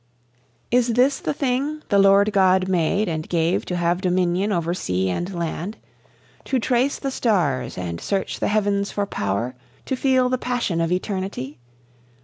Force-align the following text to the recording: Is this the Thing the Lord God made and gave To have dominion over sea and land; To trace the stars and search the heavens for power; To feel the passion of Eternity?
Is 0.71 0.93
this 0.93 1.19
the 1.19 1.31
Thing 1.31 1.83
the 1.89 1.99
Lord 1.99 2.33
God 2.33 2.67
made 2.67 3.07
and 3.07 3.29
gave 3.29 3.65
To 3.65 3.75
have 3.75 4.01
dominion 4.01 4.51
over 4.51 4.73
sea 4.73 5.11
and 5.11 5.31
land; 5.31 5.77
To 6.45 6.57
trace 6.57 6.97
the 6.97 7.11
stars 7.11 7.77
and 7.77 8.01
search 8.01 8.39
the 8.39 8.47
heavens 8.47 8.89
for 8.89 9.05
power; 9.05 9.53
To 9.85 9.95
feel 9.95 10.27
the 10.27 10.39
passion 10.39 10.81
of 10.81 10.91
Eternity? 10.91 11.59